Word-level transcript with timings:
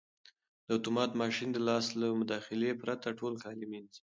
دا 0.67 0.71
اتومات 0.79 1.11
ماشین 1.21 1.49
د 1.53 1.57
لاس 1.67 1.85
له 1.99 2.07
مداخلې 2.21 2.71
پرته 2.81 3.07
ټول 3.19 3.33
کالي 3.43 3.65
مینځي. 3.71 4.01